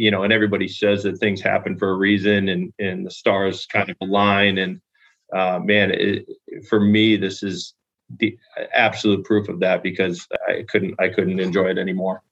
[0.00, 3.66] you know, and everybody says that things happen for a reason, and and the stars
[3.66, 4.56] kind of align.
[4.56, 4.80] And
[5.36, 6.26] uh, man, it,
[6.68, 7.74] for me, this is
[8.18, 8.36] the
[8.72, 12.22] absolute proof of that because I couldn't I couldn't enjoy it anymore.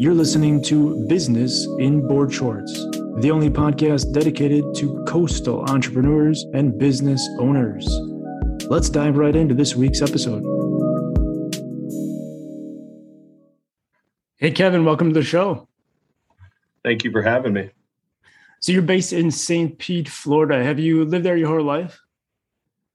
[0.00, 2.72] You're listening to Business in Board Shorts,
[3.18, 7.86] the only podcast dedicated to coastal entrepreneurs and business owners.
[8.70, 10.57] Let's dive right into this week's episode.
[14.40, 15.66] Hey, Kevin, welcome to the show.
[16.84, 17.70] Thank you for having me.
[18.60, 19.76] So, you're based in St.
[19.76, 20.62] Pete, Florida.
[20.62, 22.00] Have you lived there your whole life?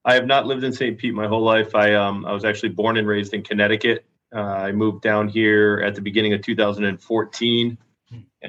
[0.06, 0.96] I have not lived in St.
[0.96, 1.74] Pete my whole life.
[1.74, 4.06] I um I was actually born and raised in Connecticut.
[4.34, 7.78] Uh, I moved down here at the beginning of 2014.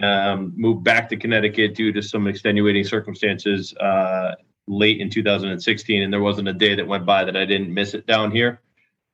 [0.01, 4.35] Um, moved back to Connecticut due to some extenuating circumstances uh,
[4.67, 7.93] late in 2016, and there wasn't a day that went by that I didn't miss
[7.93, 8.61] it down here.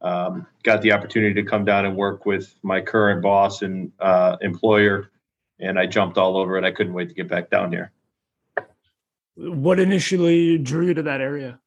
[0.01, 4.37] Um, got the opportunity to come down and work with my current boss and uh,
[4.41, 5.11] employer,
[5.59, 6.63] and I jumped all over it.
[6.63, 7.91] I couldn't wait to get back down here.
[9.35, 11.59] What initially drew you to that area?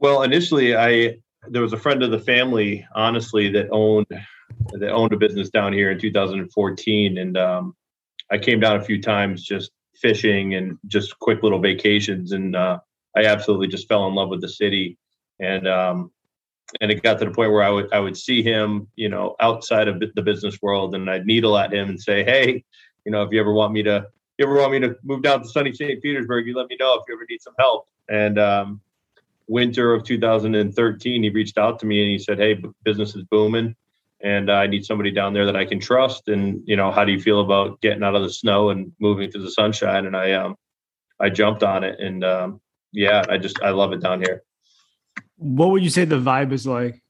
[0.00, 5.12] Well, initially, I there was a friend of the family, honestly, that owned that owned
[5.12, 7.74] a business down here in 2014, and um,
[8.30, 12.78] I came down a few times just fishing and just quick little vacations, and uh,
[13.16, 14.98] I absolutely just fell in love with the city,
[15.40, 16.10] and um,
[16.80, 19.36] and it got to the point where I would I would see him, you know,
[19.40, 22.64] outside of the business world, and I'd needle at him and say, hey,
[23.04, 24.06] you know, if you ever want me to,
[24.38, 26.02] you ever want me to move down to sunny St.
[26.02, 28.80] Petersburg, you let me know if you ever need some help, and um,
[29.46, 33.76] winter of 2013, he reached out to me and he said, "Hey, business is booming,
[34.22, 36.28] and I need somebody down there that I can trust.
[36.28, 39.30] And you know, how do you feel about getting out of the snow and moving
[39.32, 40.56] to the sunshine?" And I um,
[41.20, 42.60] I jumped on it, and um,
[42.92, 44.42] yeah, I just I love it down here.
[45.36, 47.00] What would you say the vibe is like?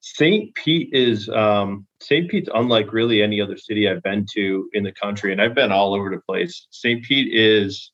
[0.00, 0.54] St.
[0.54, 2.30] Pete is um, St.
[2.30, 5.72] Pete's unlike really any other city I've been to in the country, and I've been
[5.72, 6.66] all over the place.
[6.70, 7.02] St.
[7.02, 7.90] Pete is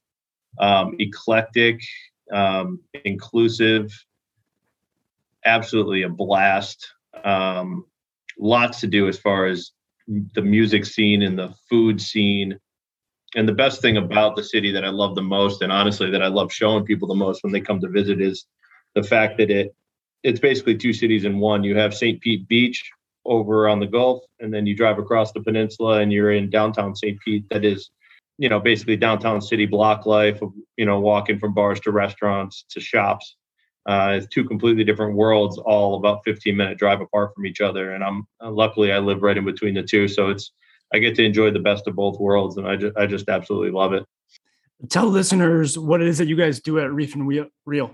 [0.58, 1.80] um, eclectic
[2.32, 3.92] um, inclusive,
[5.44, 6.86] absolutely a blast.
[7.24, 7.84] Um,
[8.38, 9.72] lots to do as far as
[10.34, 12.58] the music scene and the food scene.
[13.36, 16.22] And the best thing about the city that I love the most, and honestly that
[16.22, 18.46] I love showing people the most when they come to visit, is
[18.94, 19.74] the fact that it
[20.22, 21.64] it's basically two cities in one.
[21.64, 22.20] You have St.
[22.20, 22.90] Pete Beach
[23.24, 26.94] over on the Gulf, and then you drive across the peninsula and you're in downtown
[26.94, 27.18] St.
[27.20, 27.48] Pete.
[27.48, 27.90] That is
[28.40, 32.64] you know, basically downtown city block life of, you know, walking from bars to restaurants
[32.70, 33.36] to shops.
[33.84, 37.92] Uh, it's two completely different worlds, all about 15 minute drive apart from each other.
[37.92, 40.52] And I'm uh, luckily I live right in between the two, so it's
[40.92, 43.72] I get to enjoy the best of both worlds, and I just I just absolutely
[43.72, 44.06] love it.
[44.88, 47.28] Tell listeners what it is that you guys do at Reef and
[47.66, 47.90] Reel.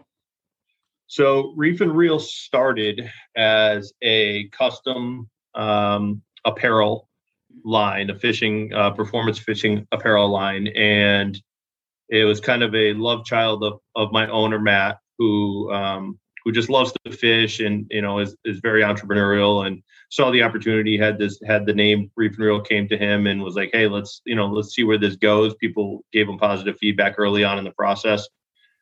[1.07, 7.09] So Reef and Reel started as a custom um, apparel
[7.65, 11.41] line, a fishing uh, performance fishing apparel line, and
[12.09, 16.53] it was kind of a love child of, of my owner Matt, who um, who
[16.53, 20.97] just loves to fish and you know is is very entrepreneurial and saw the opportunity
[20.97, 23.89] had this had the name Reef and Reel came to him and was like, hey,
[23.89, 25.55] let's you know let's see where this goes.
[25.57, 28.27] People gave him positive feedback early on in the process.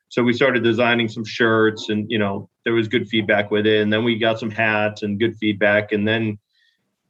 [0.09, 3.81] So we started designing some shirts and you know there was good feedback with it
[3.81, 6.37] and then we got some hats and good feedback and then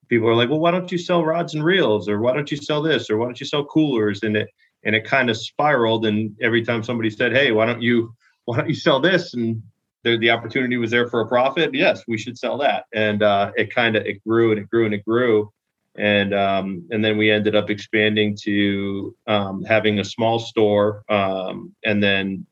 [0.07, 2.57] people are like, well, why don't you sell rods and reels, or why don't you
[2.57, 4.23] sell this, or why don't you sell coolers?
[4.23, 4.49] And it
[4.83, 6.05] and it kind of spiraled.
[6.05, 8.13] And every time somebody said, hey, why don't you
[8.45, 9.33] why don't you sell this?
[9.33, 9.61] And
[10.03, 11.73] the, the opportunity was there for a profit.
[11.73, 12.85] Yes, we should sell that.
[12.93, 15.51] And uh, it kind of it grew and it grew and it grew.
[15.97, 21.03] And um, and then we ended up expanding to um, having a small store.
[21.09, 22.45] Um, and then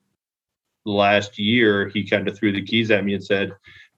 [0.84, 3.52] last year, he kind of threw the keys at me and said,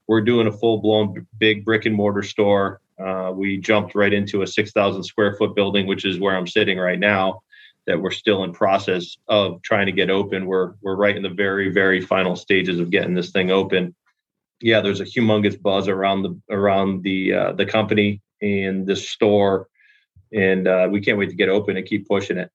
[0.06, 4.42] "We're doing a full blown big brick and mortar store uh, we jumped right into
[4.42, 7.42] a 6,000 square foot building, which is where I'm sitting right now.
[7.86, 10.46] That we're still in process of trying to get open.
[10.46, 13.94] We're we're right in the very very final stages of getting this thing open.
[14.60, 19.68] Yeah, there's a humongous buzz around the around the uh, the company and the store,
[20.32, 22.50] and uh, we can't wait to get open and keep pushing it.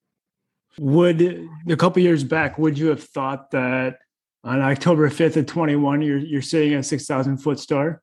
[0.79, 3.99] Would a couple years back, would you have thought that
[4.43, 8.01] on October 5th of 21, you're you're sitting at 6,000 foot star?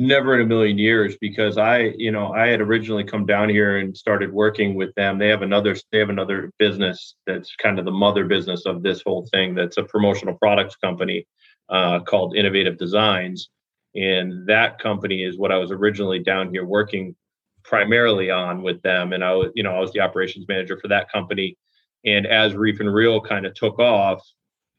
[0.00, 3.78] never in a million years because I, you know, I had originally come down here
[3.78, 5.18] and started working with them.
[5.18, 9.02] They have another they have another business that's kind of the mother business of this
[9.04, 9.54] whole thing.
[9.54, 11.26] That's a promotional products company
[11.68, 13.50] uh, called Innovative Designs,
[13.94, 17.14] and that company is what I was originally down here working
[17.62, 19.12] primarily on with them.
[19.12, 21.58] And I was, you know, I was the operations manager for that company.
[22.06, 24.26] And as Reef and Reel kind of took off,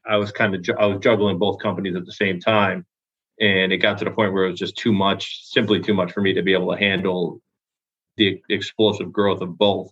[0.06, 2.86] I was kind of I was juggling both companies at the same time
[3.40, 6.12] and it got to the point where it was just too much simply too much
[6.12, 7.40] for me to be able to handle
[8.16, 9.90] the explosive growth of both.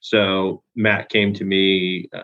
[0.00, 2.22] So Matt came to me uh,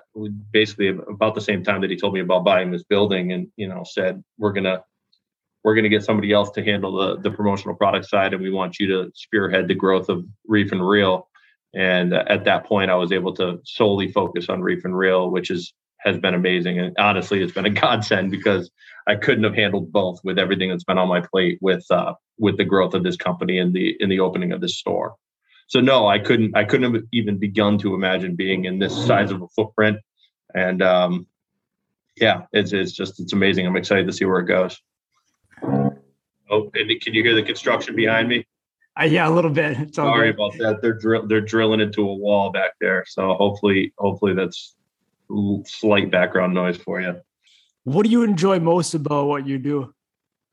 [0.52, 3.68] basically about the same time that he told me about buying this building, and you
[3.68, 4.82] know said we're gonna
[5.64, 8.78] we're gonna get somebody else to handle the the promotional product side, and we want
[8.78, 11.28] you to spearhead the growth of Reef and Reel.
[11.74, 15.30] And uh, at that point, I was able to solely focus on Reef and Reel,
[15.30, 16.78] which is has been amazing.
[16.78, 18.70] And honestly, it's been a godsend because
[19.06, 22.56] I couldn't have handled both with everything that's been on my plate with uh, with
[22.56, 25.14] the growth of this company and the in the opening of this store.
[25.68, 29.30] So no, I couldn't I couldn't have even begun to imagine being in this size
[29.30, 29.98] of a footprint.
[30.54, 31.26] And um,
[32.16, 33.66] yeah, it's it's just it's amazing.
[33.66, 34.80] I'm excited to see where it goes.
[36.50, 38.46] Oh, and can you hear the construction behind me?
[38.98, 39.94] Uh, yeah, a little bit.
[39.94, 40.34] Sorry good.
[40.34, 40.82] about that.
[40.82, 43.04] They're drill they're drilling into a wall back there.
[43.06, 44.74] So hopefully hopefully that's
[45.64, 47.20] slight background noise for you.
[47.84, 49.94] What do you enjoy most about what you do?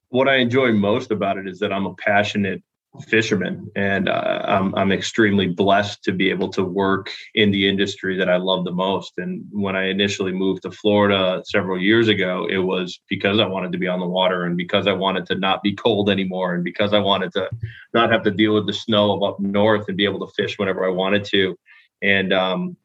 [0.10, 2.64] What I enjoy most about it is that I'm a passionate
[3.02, 8.18] fisherman and uh, I'm, I'm extremely blessed to be able to work in the industry
[8.18, 9.14] that I love the most.
[9.18, 13.72] And when I initially moved to Florida several years ago, it was because I wanted
[13.74, 16.64] to be on the water and because I wanted to not be cold anymore and
[16.64, 17.50] because I wanted to
[17.94, 20.86] not have to deal with the snow up north and be able to fish whenever
[20.86, 21.58] I wanted to.
[22.02, 22.78] And um,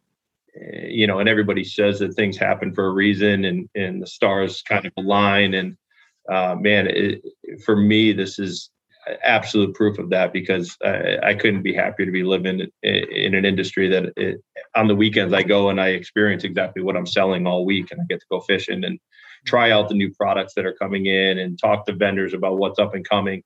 [0.54, 4.62] you know, and everybody says that things happen for a reason and, and the stars
[4.62, 5.54] kind of align.
[5.54, 5.76] And
[6.30, 7.22] uh, man, it,
[7.64, 8.70] for me, this is
[9.24, 13.34] absolute proof of that because I, I couldn't be happier to be living in, in
[13.34, 14.42] an industry that it,
[14.76, 18.00] on the weekends I go and I experience exactly what I'm selling all week and
[18.00, 18.98] I get to go fishing and
[19.46, 22.78] try out the new products that are coming in and talk to vendors about what's
[22.78, 23.42] up and coming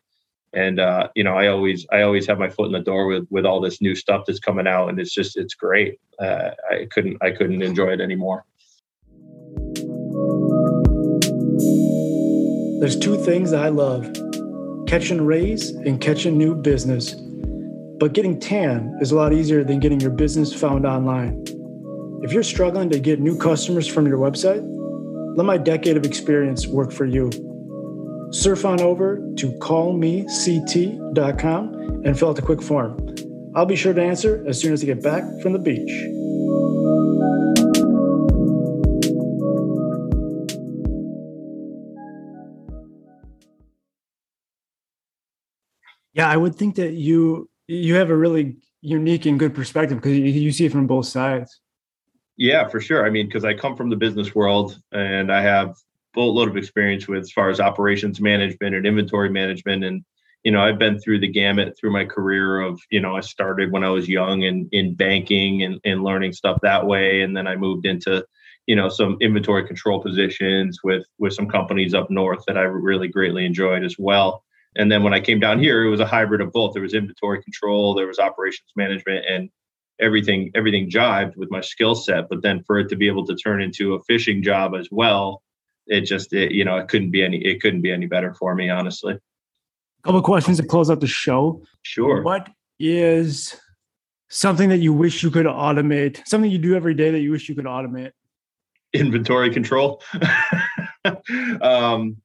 [0.55, 3.27] and uh, you know i always i always have my foot in the door with
[3.31, 6.01] with all this new stuff that's coming out and it's just it's great.
[6.19, 8.45] Uh, i couldn't i couldn't enjoy it anymore.
[12.81, 14.13] There's two things i love
[14.87, 17.15] catching rays and catching new business.
[17.99, 21.43] But getting tan is a lot easier than getting your business found online.
[22.23, 24.63] If you're struggling to get new customers from your website
[25.37, 27.29] let my decade of experience work for you
[28.35, 32.99] surf on over to callmect.com and fill out the quick form.
[33.55, 35.89] I'll be sure to answer as soon as I get back from the beach.
[46.13, 50.13] Yeah, I would think that you you have a really unique and good perspective because
[50.13, 51.61] you, you see it from both sides.
[52.37, 53.07] Yeah, for sure.
[53.07, 55.77] I mean, because I come from the business world and I have
[56.15, 59.85] boatload of experience with as far as operations management and inventory management.
[59.85, 60.05] And
[60.45, 63.73] you know i've been through the gamut through my career of you know i started
[63.73, 67.23] when i was young and in banking and, and learning stuff that way.
[67.23, 68.25] And then i moved into
[68.67, 73.09] you know some inventory control positions with with some companies up north that i really
[73.09, 74.45] greatly enjoyed as well.
[74.77, 76.75] And then when i came down here it was a hybrid of both.
[76.75, 79.51] There was inventory control there was operations management and
[80.01, 82.29] everything everything jived with my skill set.
[82.29, 85.43] But then for it to be able to turn into a fishing job as well
[85.87, 88.55] it just it, you know it couldn't be any it couldn't be any better for
[88.55, 89.15] me honestly.
[89.15, 91.63] A couple questions to close out the show.
[91.83, 92.23] Sure.
[92.23, 93.59] What is
[94.29, 96.27] something that you wish you could automate?
[96.27, 98.13] Something you do every day that you wish you could automate?
[98.93, 100.03] Inventory control.
[101.61, 102.17] Um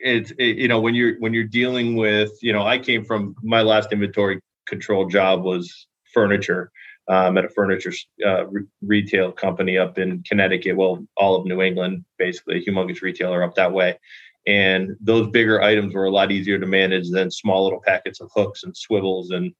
[0.00, 3.36] it's it, you know when you're when you're dealing with you know i came from
[3.42, 6.72] my last inventory control job was furniture
[7.10, 7.92] um, at a furniture
[8.24, 10.76] uh, re- retail company up in Connecticut.
[10.76, 13.98] Well, all of New England, basically, a humongous retailer up that way.
[14.46, 18.30] And those bigger items were a lot easier to manage than small little packets of
[18.34, 19.52] hooks and swivels and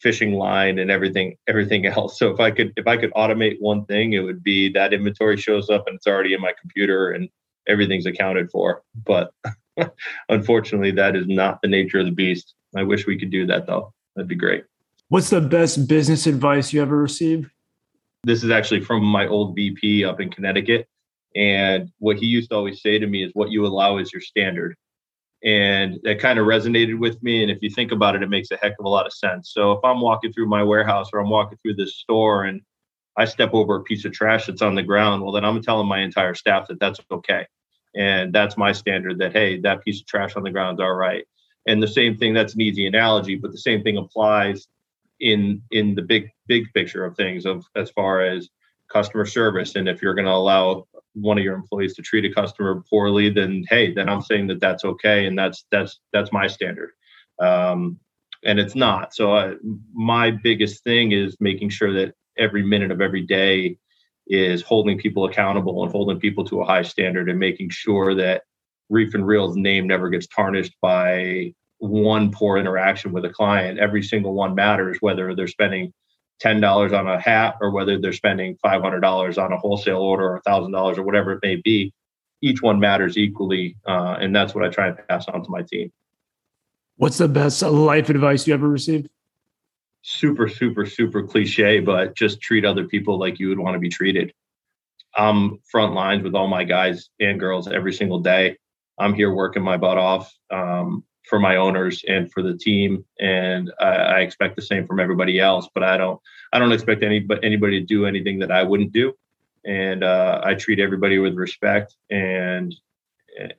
[0.00, 2.18] fishing line and everything everything else.
[2.18, 5.36] So if I could if I could automate one thing, it would be that inventory
[5.36, 7.28] shows up and it's already in my computer and
[7.66, 8.82] everything's accounted for.
[9.04, 9.32] But
[10.28, 12.54] unfortunately, that is not the nature of the beast.
[12.76, 13.92] I wish we could do that though.
[14.14, 14.64] That'd be great.
[15.08, 17.50] What's the best business advice you ever received?
[18.24, 20.88] This is actually from my old VP up in Connecticut.
[21.36, 24.22] And what he used to always say to me is, what you allow is your
[24.22, 24.76] standard.
[25.44, 27.42] And that kind of resonated with me.
[27.42, 29.52] And if you think about it, it makes a heck of a lot of sense.
[29.52, 32.62] So if I'm walking through my warehouse or I'm walking through this store and
[33.18, 35.86] I step over a piece of trash that's on the ground, well, then I'm telling
[35.86, 37.46] my entire staff that that's okay.
[37.94, 40.94] And that's my standard that, hey, that piece of trash on the ground is all
[40.94, 41.26] right.
[41.66, 44.66] And the same thing, that's an easy analogy, but the same thing applies
[45.24, 48.48] in in the big big picture of things of as far as
[48.92, 49.74] customer service.
[49.74, 53.30] And if you're going to allow one of your employees to treat a customer poorly
[53.30, 56.90] then hey then i'm saying that that's okay and that's that's that's my standard.
[57.40, 57.98] Um,
[58.44, 59.14] and it's not.
[59.14, 59.54] So I,
[59.94, 63.78] my biggest thing is making sure that every minute of every day
[64.26, 68.42] is holding people accountable and holding people to a high standard and making sure that
[68.90, 71.54] reef and reel's name never gets tarnished by
[71.84, 73.78] one poor interaction with a client.
[73.78, 75.92] Every single one matters, whether they're spending
[76.40, 79.98] ten dollars on a hat or whether they're spending five hundred dollars on a wholesale
[79.98, 81.92] order or thousand dollars or whatever it may be.
[82.40, 85.62] Each one matters equally, uh, and that's what I try and pass on to my
[85.62, 85.92] team.
[86.96, 89.08] What's the best life advice you ever received?
[90.02, 93.88] Super, super, super cliche, but just treat other people like you would want to be
[93.88, 94.32] treated.
[95.16, 98.58] I'm front lines with all my guys and girls every single day.
[98.98, 103.72] I'm here working my butt off um, for my owners and for the team, and
[103.80, 105.68] I, I, expect the same from everybody else.
[105.72, 106.20] But I don't,
[106.52, 109.14] I don't expect any, anybody to do anything that I wouldn't do,
[109.64, 112.74] and uh, I treat everybody with respect and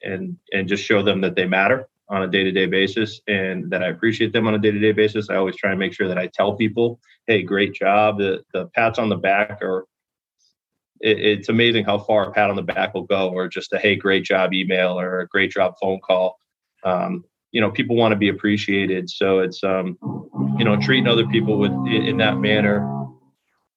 [0.03, 3.87] and and just show them that they matter on a day-to-day basis and that I
[3.87, 5.29] appreciate them on a day-to-day basis.
[5.29, 8.67] I always try and make sure that I tell people, "Hey, great job." The the
[8.67, 9.85] pats on the back are
[11.01, 13.79] it, it's amazing how far a pat on the back will go, or just a
[13.79, 16.37] hey, great job email or a great job phone call.
[16.83, 17.25] Um,
[17.55, 19.97] you know, people want to be appreciated, so it's um,
[20.59, 22.91] you know treating other people with in that manner.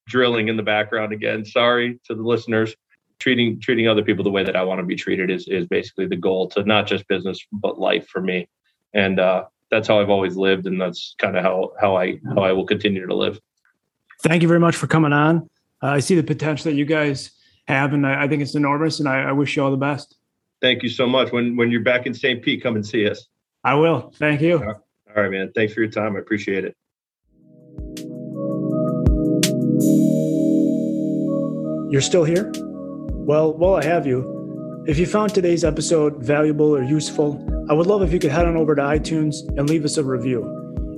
[0.08, 1.44] Drilling in the background again.
[1.44, 2.74] Sorry to the listeners.
[3.20, 6.06] Treating treating other people the way that I want to be treated is is basically
[6.06, 8.48] the goal to not just business but life for me,
[8.94, 12.42] and uh, that's how I've always lived, and that's kind of how how I how
[12.42, 13.38] I will continue to live.
[14.24, 15.48] Thank you very much for coming on.
[15.80, 17.30] Uh, I see the potential that you guys
[17.68, 18.98] have, and I, I think it's enormous.
[18.98, 20.16] And I, I, wish you all the best.
[20.60, 21.30] Thank you so much.
[21.30, 22.42] When when you're back in St.
[22.42, 23.28] Pete, come and see us.
[23.64, 24.12] I will.
[24.16, 24.58] Thank you.
[24.58, 25.52] All right, man.
[25.54, 26.16] Thanks for your time.
[26.16, 26.76] I appreciate it.
[31.90, 32.52] You're still here?
[32.54, 37.86] Well, while I have you, if you found today's episode valuable or useful, I would
[37.86, 40.44] love if you could head on over to iTunes and leave us a review.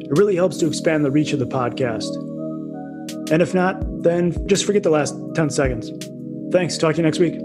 [0.00, 2.10] It really helps to expand the reach of the podcast.
[3.32, 5.90] And if not, then just forget the last 10 seconds.
[6.52, 6.76] Thanks.
[6.76, 7.40] Talk to you next week.